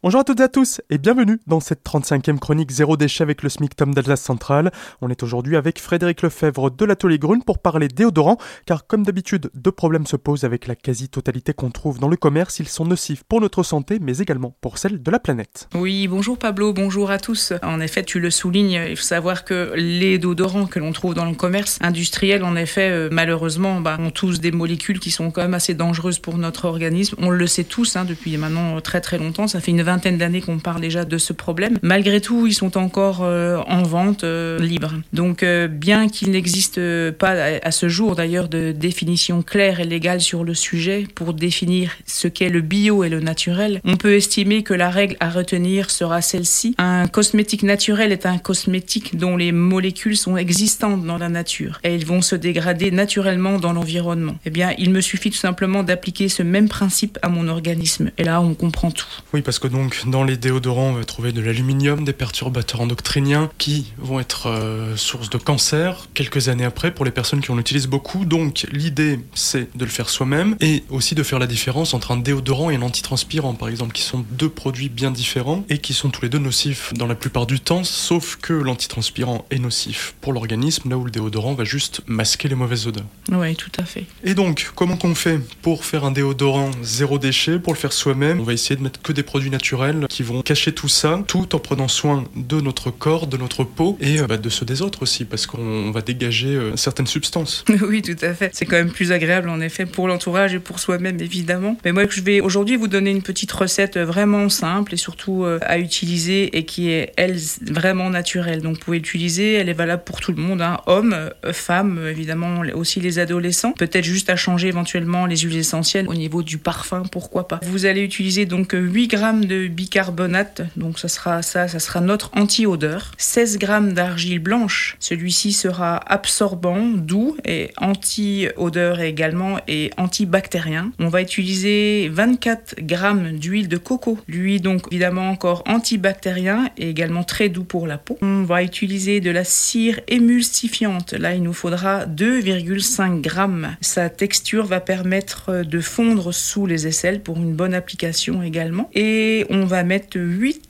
[0.00, 3.42] Bonjour à toutes et à tous et bienvenue dans cette 35e chronique Zéro déchet avec
[3.42, 4.70] le SMICTOM d'Alsace Centrale.
[5.00, 9.50] On est aujourd'hui avec Frédéric Lefebvre de l'Atelier Grune pour parler déodorants car comme d'habitude
[9.54, 12.60] deux problèmes se posent avec la quasi-totalité qu'on trouve dans le commerce.
[12.60, 15.68] Ils sont nocifs pour notre santé mais également pour celle de la planète.
[15.74, 17.52] Oui, bonjour Pablo, bonjour à tous.
[17.64, 21.26] En effet, tu le soulignes, il faut savoir que les déodorants que l'on trouve dans
[21.26, 25.42] le commerce industriel, en effet, euh, malheureusement, bah, ont tous des molécules qui sont quand
[25.42, 27.16] même assez dangereuses pour notre organisme.
[27.18, 29.48] On le sait tous hein, depuis maintenant très très longtemps.
[29.88, 31.78] Vingtaine d'années qu'on parle déjà de ce problème.
[31.82, 34.92] Malgré tout, ils sont encore euh, en vente euh, libre.
[35.14, 36.78] Donc, euh, bien qu'il n'existe
[37.12, 41.92] pas à, ce jour d'ailleurs de définition claire et légale sur le sujet pour définir
[42.04, 45.90] ce qu'est le bio et le naturel, on peut estimer que la règle à retenir
[45.90, 46.74] sera celle-ci.
[46.76, 51.94] Un cosmétique naturel est un cosmétique dont les molécules sont existantes dans la nature et
[51.94, 54.36] ils vont se dégrader naturellement dans l'environnement.
[54.44, 58.10] Eh bien, il me suffit tout simplement d'appliquer ce même principe à mon organisme.
[58.18, 59.06] Et là, on comprend tout.
[59.32, 63.48] Oui, parce que donc dans les déodorants, on va trouver de l'aluminium, des perturbateurs endocriniens
[63.58, 67.58] qui vont être euh, source de cancer quelques années après pour les personnes qui en
[67.58, 68.24] utilisent beaucoup.
[68.24, 72.16] Donc l'idée, c'est de le faire soi-même et aussi de faire la différence entre un
[72.16, 76.10] déodorant et un antitranspirant, par exemple, qui sont deux produits bien différents et qui sont
[76.10, 80.32] tous les deux nocifs dans la plupart du temps, sauf que l'antitranspirant est nocif pour
[80.32, 83.06] l'organisme, là où le déodorant va juste masquer les mauvaises odeurs.
[83.30, 84.06] Oui, tout à fait.
[84.24, 88.40] Et donc, comment qu'on fait pour faire un déodorant zéro déchet, pour le faire soi-même?
[88.40, 89.67] On va essayer de mettre que des produits naturels
[90.08, 93.98] qui vont cacher tout ça, tout en prenant soin de notre corps, de notre peau
[94.00, 97.64] et euh, bah, de ceux des autres aussi, parce qu'on va dégager euh, certaines substances.
[97.88, 98.50] Oui, tout à fait.
[98.52, 101.76] C'est quand même plus agréable en effet pour l'entourage et pour soi-même évidemment.
[101.84, 105.58] Mais moi, je vais aujourd'hui vous donner une petite recette vraiment simple et surtout euh,
[105.62, 108.60] à utiliser et qui est elle vraiment naturelle.
[108.60, 109.54] Donc, vous pouvez l'utiliser.
[109.54, 110.78] Elle est valable pour tout le monde, hein.
[110.86, 113.72] hommes, femmes, évidemment aussi les adolescents.
[113.72, 117.60] Peut-être juste à changer éventuellement les huiles essentielles au niveau du parfum, pourquoi pas.
[117.64, 122.30] Vous allez utiliser donc 8 grammes de bicarbonate donc ça sera ça, ça sera notre
[122.36, 123.12] anti-odeur.
[123.18, 130.92] 16 grammes d'argile blanche, celui-ci sera absorbant, doux et anti-odeur également et antibactérien.
[130.98, 137.24] On va utiliser 24 grammes d'huile de coco, lui donc évidemment encore antibactérien et également
[137.24, 138.18] très doux pour la peau.
[138.22, 143.76] On va utiliser de la cire émulsifiante, là il nous faudra 2,5 grammes.
[143.80, 148.90] Sa texture va permettre de fondre sous les aisselles pour une bonne application également.
[148.94, 150.67] Et on va mettre 8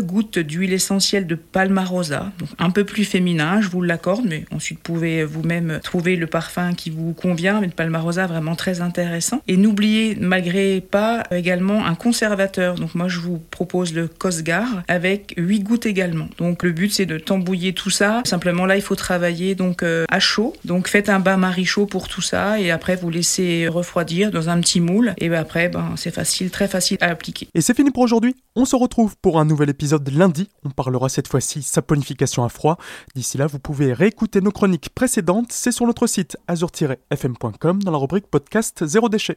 [0.00, 4.78] gouttes d'huile essentielle de Palmarosa, donc un peu plus féminin, je vous l'accorde, mais ensuite
[4.78, 9.42] vous pouvez vous-même trouver le parfum qui vous convient, mais Palmarosa vraiment très intéressant.
[9.48, 15.34] Et n'oubliez malgré pas également un conservateur, donc moi je vous propose le Cosgar avec
[15.36, 16.28] 8 gouttes également.
[16.38, 20.04] Donc le but c'est de tambouiller tout ça, simplement là il faut travailler donc euh,
[20.10, 23.68] à chaud, donc faites un bain marie chaud pour tout ça et après vous laissez
[23.68, 27.48] refroidir dans un petit moule et après ben, c'est facile, très facile à appliquer.
[27.54, 30.48] Et c'est fini pour aujourd'hui, on se retrouve un nouvel épisode lundi.
[30.64, 32.78] On parlera cette fois-ci saponification à froid.
[33.14, 35.52] D'ici là, vous pouvez réécouter nos chroniques précédentes.
[35.52, 39.36] C'est sur notre site azur-fm.com dans la rubrique podcast Zéro déchet.